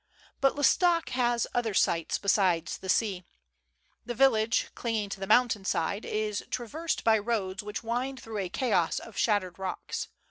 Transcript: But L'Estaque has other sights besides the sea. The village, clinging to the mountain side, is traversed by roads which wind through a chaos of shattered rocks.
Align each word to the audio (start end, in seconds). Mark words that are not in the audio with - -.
But 0.39 0.55
L'Estaque 0.55 1.09
has 1.09 1.45
other 1.53 1.75
sights 1.75 2.17
besides 2.17 2.79
the 2.79 2.89
sea. 2.89 3.23
The 4.03 4.15
village, 4.15 4.69
clinging 4.73 5.09
to 5.09 5.19
the 5.19 5.27
mountain 5.27 5.63
side, 5.63 6.05
is 6.05 6.43
traversed 6.49 7.03
by 7.03 7.19
roads 7.19 7.61
which 7.61 7.83
wind 7.83 8.19
through 8.19 8.39
a 8.39 8.49
chaos 8.49 8.97
of 8.97 9.15
shattered 9.15 9.59
rocks. 9.59 10.07